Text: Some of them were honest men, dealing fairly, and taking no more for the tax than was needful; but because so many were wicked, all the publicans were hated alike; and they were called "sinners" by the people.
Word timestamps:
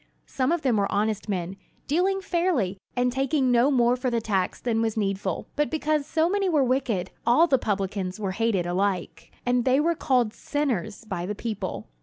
Some 0.25 0.51
of 0.51 0.63
them 0.63 0.77
were 0.77 0.91
honest 0.91 1.29
men, 1.29 1.57
dealing 1.85 2.21
fairly, 2.21 2.79
and 2.95 3.11
taking 3.11 3.51
no 3.51 3.69
more 3.69 3.95
for 3.95 4.09
the 4.09 4.19
tax 4.19 4.59
than 4.59 4.81
was 4.81 4.97
needful; 4.97 5.45
but 5.55 5.69
because 5.69 6.07
so 6.07 6.27
many 6.27 6.49
were 6.49 6.63
wicked, 6.63 7.11
all 7.23 7.45
the 7.45 7.59
publicans 7.59 8.19
were 8.19 8.31
hated 8.31 8.65
alike; 8.65 9.31
and 9.45 9.63
they 9.63 9.79
were 9.79 9.93
called 9.93 10.33
"sinners" 10.33 11.05
by 11.05 11.27
the 11.27 11.35
people. 11.35 11.87